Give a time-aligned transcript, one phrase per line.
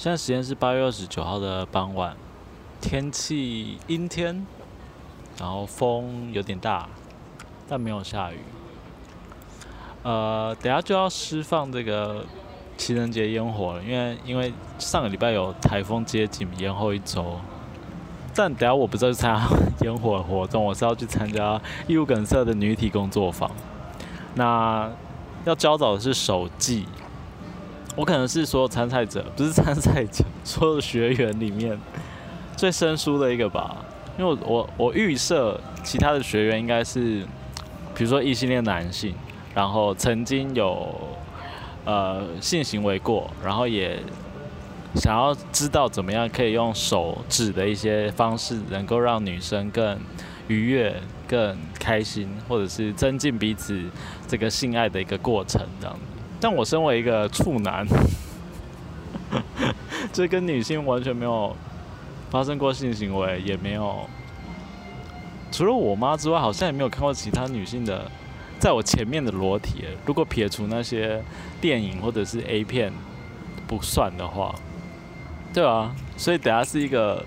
[0.00, 2.16] 现在时间是八月二十九号的傍晚，
[2.80, 4.46] 天气阴天，
[5.38, 6.88] 然后风有点大，
[7.68, 8.38] 但没有下雨。
[10.02, 12.24] 呃，等下就要释放这个
[12.78, 17.38] 情人节烟火了，因为因为上个礼拜有台风接近，延后一周。
[18.34, 19.46] 但等下我不是去参加
[19.82, 23.50] 烟火活动，我是要去参加义务梗塞的女体工作坊。
[24.34, 24.90] 那
[25.44, 26.86] 要教导的是手技。
[27.96, 31.78] 我可能是所有参赛者，不是参赛者， 所有学员里面
[32.56, 33.84] 最生疏的一个吧。
[34.18, 37.24] 因为我我我预设其他的学员应该是，
[37.94, 39.14] 比如说异性恋男性，
[39.54, 40.94] 然后曾经有
[41.84, 43.98] 呃性行为过，然后也
[44.96, 49.98] 想要知道怎么样可以用手指的一些方式，能够让女生更
[50.48, 50.94] 愉悦、
[51.26, 53.80] 更开心，或者是增进彼此
[54.28, 56.09] 这个性爱的一个过程这样子。
[56.40, 57.86] 但我身为一个处男，
[60.10, 61.54] 这跟女性完全没有
[62.30, 64.08] 发生过性行为，也没有
[65.52, 68.10] 除了我妈之外，好像也没有看过其他女性的
[68.58, 69.84] 在我前面的裸体。
[70.06, 71.22] 如果撇除那些
[71.60, 72.90] 电影或者是 A 片
[73.66, 74.54] 不算的话，
[75.52, 77.22] 对啊，所以等下是一个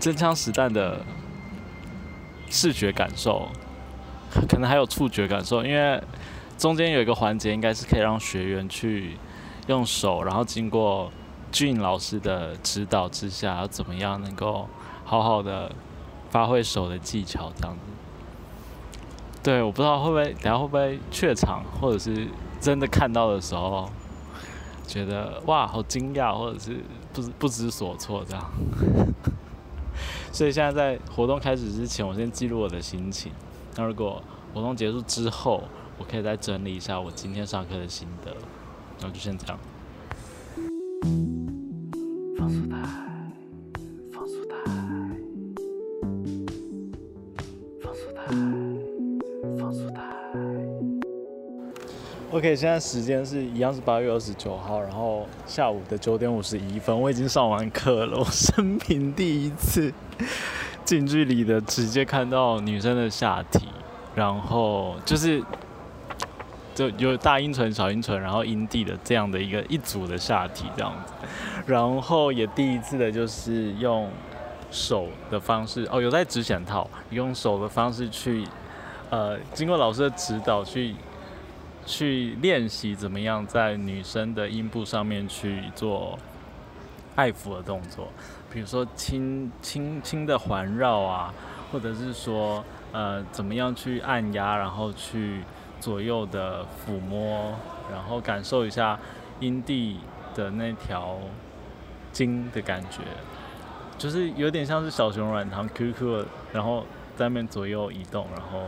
[0.00, 1.04] 真枪实弹的
[2.48, 3.48] 视觉感受，
[4.48, 6.02] 可能还有触觉感受，因为。
[6.62, 9.16] 中间有一个环节，应该是可以让学员去
[9.66, 11.10] 用手，然后经过
[11.50, 14.68] 俊老师的指导之下，要怎么样能够
[15.04, 15.72] 好好的
[16.30, 17.80] 发挥手的技巧，这样子。
[19.42, 22.28] 对，我不知道会不会等下会不会怯场，或者是
[22.60, 23.90] 真的看到的时候，
[24.86, 26.76] 觉得哇好惊讶，或者是
[27.12, 28.52] 不知不知所措这样。
[30.30, 33.32] 所以现在在活动开始之前，我先记录我的心情。
[33.74, 34.22] 那如果
[34.54, 35.64] 活动结束之后，
[36.02, 38.34] 我可以再整理一下我今天上课的心得，
[39.00, 39.56] 那就先这样。
[42.36, 42.76] 放速带，
[44.12, 44.56] 放速带，
[47.80, 48.22] 放速带，
[49.56, 50.00] 放速带。
[52.32, 58.18] OK，现在时间是一样是八月二十九号，然后下午的九点五十一分，我已经上完课了。
[58.18, 59.94] 我生平第一次
[60.84, 63.68] 近距离的直接看到女生的下体，
[64.16, 65.40] 然后就是。
[66.74, 71.12] 就有大阴唇、小阴唇，然后阴蒂的这样的一个一组的下体这样子，
[71.66, 74.10] 然后也第一次的就是用
[74.70, 78.46] 手的方式哦，有在指显套，用手的方式去
[79.10, 80.94] 呃，经过老师的指导去
[81.84, 86.18] 去练习怎么样在女生的阴部上面去做
[87.16, 88.08] 爱抚的动作，
[88.50, 91.34] 比如说轻轻轻的环绕啊，
[91.70, 95.42] 或者是说呃怎么样去按压，然后去。
[95.82, 97.52] 左右的抚摸，
[97.90, 98.96] 然后感受一下
[99.40, 99.98] 阴蒂
[100.32, 101.18] 的那条
[102.12, 103.00] 筋的感觉，
[103.98, 108.64] 就是有点像是小熊软糖 QQ，然后在那边左右移动，然后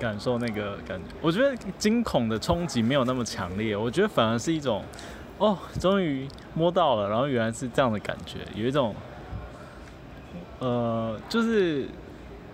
[0.00, 1.04] 感受那个感觉。
[1.22, 4.82] 我觉得惊恐的冲击没有那么强烈，我觉得反而是一种
[5.38, 8.92] 哦，终于摸到了，然后原来是这样的感觉，有一种
[10.58, 11.86] 呃，就是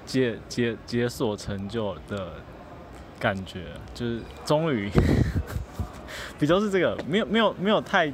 [0.04, 2.28] 解解解锁成就的。
[3.22, 3.60] 感觉
[3.94, 4.90] 就是终于
[6.40, 8.12] 比较是这个，没有没有没有太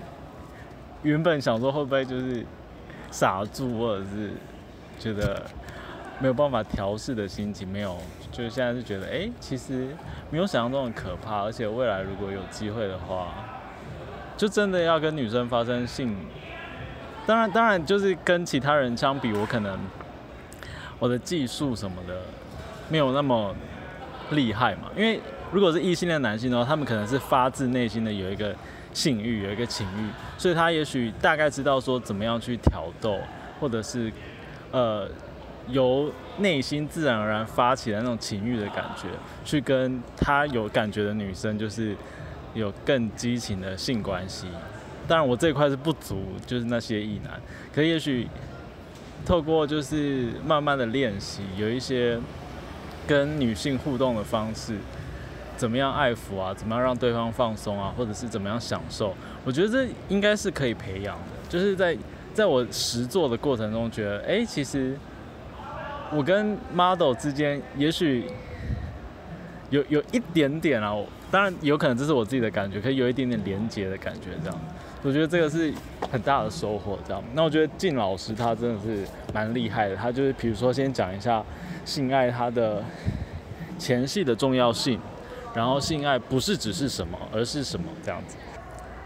[1.03, 2.45] 原本想说会不会就是
[3.11, 4.33] 傻住，或者是
[4.99, 5.43] 觉得
[6.19, 7.97] 没有办法调试的心情，没有，
[8.31, 9.89] 就是现在是觉得哎，其实
[10.29, 13.29] 没有想象中的可怕，而且未来如果有机会的话，
[14.37, 16.15] 就真的要跟女生发生性，
[17.27, 19.79] 当然当然就是跟其他人相比，我可能
[20.99, 22.21] 我的技术什么的
[22.91, 23.57] 没有那么。
[24.31, 24.91] 厉害嘛？
[24.97, 28.55] 因为如果是异性恋男性的话，他们可能是发自内心的有一个
[28.93, 33.19] 性欲，有一个情欲，所以他也许大概知道说怎么样去挑逗，
[33.59, 34.12] 或者是
[34.71, 35.09] 呃
[35.69, 39.09] 由内心自然而然发起的那种情欲的感觉，
[39.44, 41.97] 去跟他有感觉的女生，就是
[42.53, 44.47] 有更激情的性关系。
[45.06, 47.41] 当然我这一块是不足，就是那些异男，
[47.75, 48.28] 可也许
[49.25, 52.19] 透过就是慢慢的练习，有一些。
[53.09, 54.77] 跟女性互动的方式，
[55.57, 56.53] 怎么样爱抚啊？
[56.55, 57.93] 怎么样让对方放松啊？
[57.97, 59.15] 或者是怎么样享受？
[59.45, 61.49] 我觉得这应该是可以培养的。
[61.49, 61.97] 就是在
[62.34, 64.95] 在我实做的过程中，觉得哎，其实
[66.13, 68.27] 我跟 model 之间，也许
[69.71, 70.95] 有有一点点啊。
[71.31, 74.59] 当然有可能这是我自己的感觉，可以有一点点连接的感觉，这样。
[75.03, 75.72] 我觉得这个是
[76.10, 77.22] 很大的收获，这样。
[77.34, 79.97] 那我觉得靳老师他真的是蛮厉害的。
[79.97, 81.45] 他就是比如说先讲一下。
[81.84, 82.84] 性爱它的
[83.78, 85.00] 前戏的重要性，
[85.54, 88.36] 然后性爱不是只是什么，而是什么这样子。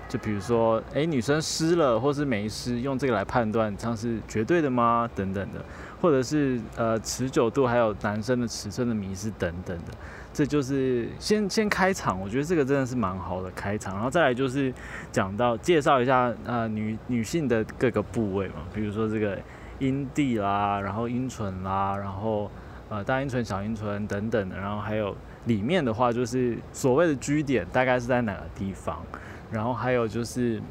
[0.08, 5.08] 就比如说，哎，女生湿了或是没湿，用这个来判断这样是绝对的吗？
[5.14, 5.64] 等等的，
[6.02, 9.93] 或者是呃持久度，还有男生的尺寸的迷失等等的。
[10.34, 14.72] 这就是先先开场，我觉得这个真的是蛮好的开场，然后再来就是
[15.12, 19.38] 讲到介绍一下呃女女性的各个部位嘛，比如说这个
[19.78, 22.50] 阴蒂啦，然后阴唇啦，然后
[22.88, 25.14] 呃大阴唇、小阴唇等等的，然后还有
[25.44, 29.05] 里面的话就是所谓的 G 点大概是在哪个地方，
[29.50, 30.62] 然后还有就是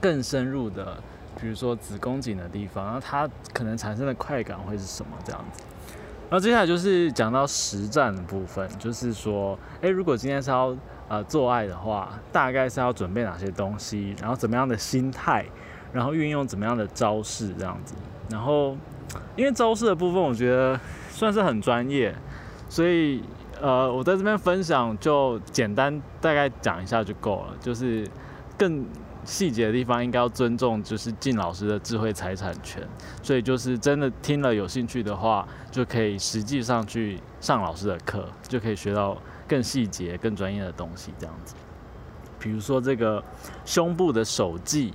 [0.00, 1.02] 更深入的，
[1.42, 5.64] 比如说子宫颈的地方，然后它可能产生的快感会是什么这样子。
[6.30, 10.74] 然后接下来就是讲到实战的部分，就是说，诶，如果今天是要
[11.08, 15.44] 呃做爱的话，大概是要准备哪些东西，然后怎么样的心态，
[15.92, 17.96] 然后运用怎么样的招式这样子。
[18.30, 18.76] 然后，
[19.34, 20.78] 因为招式的部分，我觉得
[21.10, 22.14] 算是很专业，
[22.68, 23.22] 所以
[23.60, 28.08] 呃，我在这边分享就简单大概讲一下就够了，就是
[28.56, 28.86] 更。
[29.24, 32.82] 细节的地方应该要尊重，就是靳老师的智慧财产权，
[33.22, 39.16] 所以就是真的听了有兴趣的话，就可以实际上去上老师的课，就可以学到
[39.46, 41.12] 更细节、更专业的东西。
[41.18, 41.54] 这样子，
[42.40, 43.22] 比如说这个
[43.64, 44.92] 胸部的手技，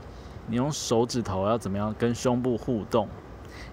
[0.48, 3.08] 你用手指头要怎么样跟胸部互动，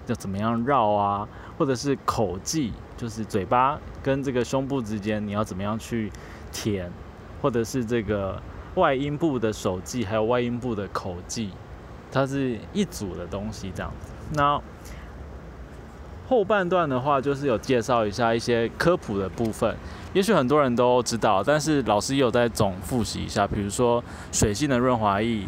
[0.06, 1.28] 要怎么样绕啊，
[1.58, 6.12] 或者是口技，就是嘴巴跟这个胸部之间你要怎么样去
[6.52, 6.88] 舔，
[7.42, 8.40] 或者是这个。
[8.74, 11.50] 外阴部的手记还有外阴部的口记，
[12.10, 14.12] 它是一组的东西这样子。
[14.32, 14.60] 那
[16.28, 19.76] 后半段的话，就是有介绍一下一些科普的部分，
[20.14, 23.46] 也许很多人都知道，但是老师也有在总复习一下。
[23.46, 25.42] 比如说水性的润滑液，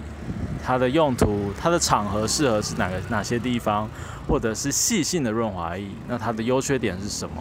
[0.63, 3.89] 它的用途、它的场合适合是哪个哪些地方，
[4.29, 7.37] 或者是细性的润滑液，那它的优缺点是什么？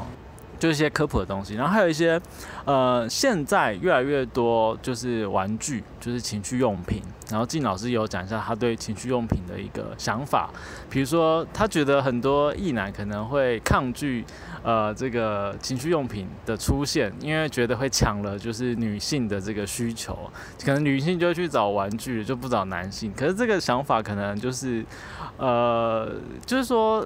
[0.58, 2.20] 就一些科普的东西，然后还有一些，
[2.66, 7.02] 呃，现在越来越多就是玩具，就是情趣用品。
[7.32, 10.48] 然后靳老师有讲一下他对情趣用品的一个想法，
[10.92, 14.24] 比如说他觉得很多异男可能会抗拒，
[14.64, 20.16] 呃，这个情趣用品的出现，因为觉得会抢了就是女性的这个需求，
[20.64, 23.12] 可能女性就去找玩具，就不找男性。
[23.18, 24.86] 可是这个想法可能就是，
[25.38, 26.12] 呃，
[26.46, 27.06] 就是说。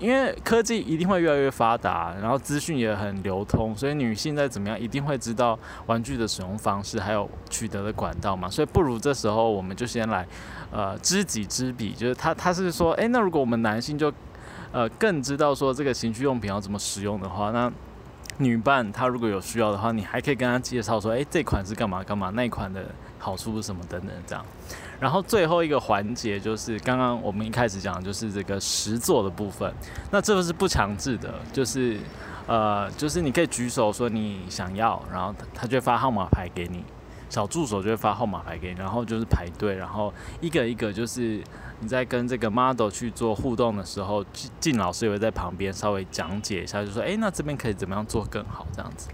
[0.00, 5.56] 因为科技一定会越来越发达，然后资讯也很流通，所以女性在怎么样一定会知道
[5.86, 8.48] 玩具的使用方式，还有取得的管道嘛。
[8.48, 10.26] 所以不如这时候我们就先来，
[10.72, 14.10] 呃，知己知彼，就是他他是说，诶，那如果我们男性就，
[14.72, 17.70] 呃，更知道说这个情趣用品要怎么使用的话，那
[18.38, 22.86] 女伴她如果有需要的话，你还可以跟她介绍说，诶，这款是干嘛干嘛，那款的
[23.18, 24.42] 好处是什么等等这样。
[25.00, 29.72] 然后最后一个环节就是刚刚我们一开始讲的就是这个实作的部分。
[30.10, 31.98] 那这个是不强制的，就是
[32.46, 36.84] 呃，就是你可以举手说你想要，然后他就发号码牌给你，
[37.30, 40.12] 小助手就会发号码牌给你，然后就是排队，然后
[40.42, 41.42] 一个一个就是
[41.80, 44.22] 你在跟这个 model 去做互动的时候，
[44.60, 49.08] 靳老师也会在旁边稍微讲解一下，就说哎，那这边可以怎么样做更好这样子。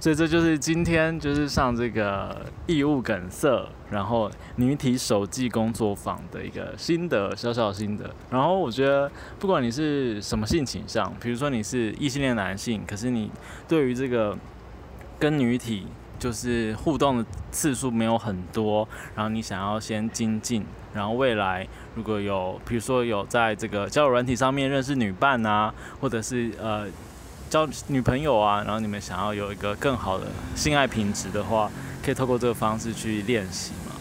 [0.00, 8.10] 所以这就是今天就是上这个异物梗塞，然后女体手记工作坊的一个心得，小小心得。
[8.30, 13.30] 然后我觉得，不管你是什么性倾向，比如说你是异性恋男性，可是你
[13.68, 14.36] 对于这个
[15.18, 15.86] 跟女体
[16.20, 18.86] 就是互动的次数没有很多，
[19.16, 20.64] 然后你想要先精进，
[20.94, 26.86] 然后未来如果有，比如说有在这个交友软体上面认识女伴啊，或者是呃。
[27.50, 31.68] 交女朋友啊，然后你们想要有一个更好的性爱品质的话，
[32.00, 33.96] 可以透过这个方式去练习嘛。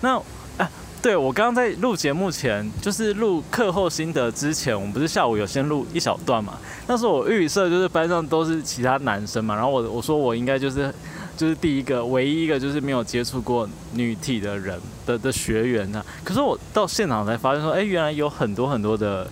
[0.00, 0.20] 那
[0.60, 0.68] 哎，
[1.00, 6.54] 对我刚刚在录节目前，就是录课后心得之前，我们不是下午有先录一小段嘛？
[6.88, 10.92] 那时候我预设就是班上都是其他男生嘛，然后我我说我应该就是
[11.38, 16.04] 就是第一个唯一一个就是没有接触过女体的人的的学员呢。
[16.22, 19.26] 可是我到现场才发现说，哎，原来有很多很多的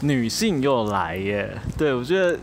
[0.00, 1.56] 女性又来耶。
[1.78, 2.36] 对我觉得。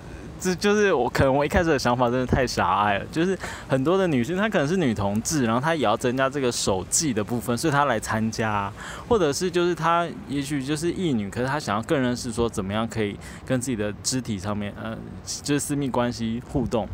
[0.44, 3.38] 这就是我可能我一开始的想法真的太狭隘了，就是
[3.68, 8.74] 很多的女性她可能是女同志，然后她也要增加这个手技的部分，所以她来参加，
[9.08, 14.98] 或者是就是她也许就是异女，可是她想要更认识说怎么样可以跟自己的肢体上面呃
[15.44, 16.90] 就是私密关系互动，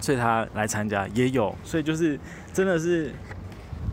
[0.00, 2.18] 所以她来参加也有，所以就是
[2.52, 3.12] 真的是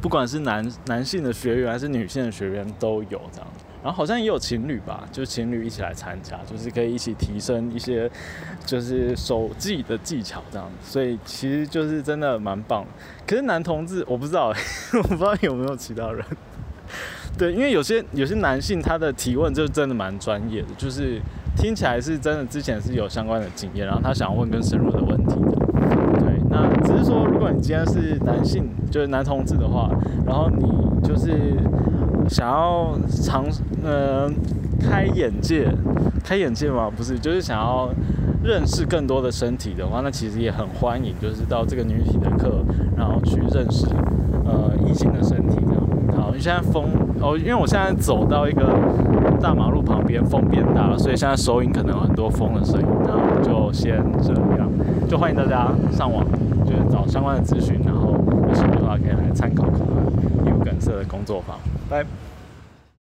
[0.02, 3.48] 不管是男男性的学员还是女性的学员都有这样。
[3.84, 8.10] 然后好像也有情侣吧，就情侣一起来参加，就是可以一起提升一些，
[8.66, 10.92] 就是手技的技巧这样子。
[10.92, 12.84] 所以其实就是真的蛮棒。
[13.28, 14.48] 可是男同志我不知道，
[14.98, 16.26] 我不知道有没有其他人。
[17.38, 21.22] 对，因为有些有些男性他的提问就真的蛮专业的，就是
[21.56, 25.52] 听起来是真的之前是有相关的经验，然后他想要问更深入的问题的。
[26.20, 26.42] 对。
[26.50, 29.90] 那只是说，如果你今天是男性，就是男同志的话，
[30.26, 31.32] 然后你就是
[32.30, 33.46] 想要尝
[33.84, 34.30] 呃
[34.80, 35.68] 开眼界，
[36.24, 37.90] 开眼界嘛，不是，就是想要
[38.44, 42.64] 认识更多的身体的话，那其实也很欢迎，就是到这个女体的课，
[42.96, 43.88] 然后去认识
[44.46, 45.84] 呃异性的身体这样。
[46.16, 46.86] 好，现在风
[47.20, 48.64] 哦，因为我现在走到一个
[49.42, 52.88] 大马路旁边，风变大了，所以现在收音可能有很多风的声音。
[53.04, 54.70] 那我们就先这样，
[55.08, 56.26] 就欢迎大家上网，
[56.66, 58.12] 就是找相关的资讯，然后
[58.48, 61.58] 有兴趣的话可以来参考看看，有梗色的工作坊。
[61.90, 62.06] 拜。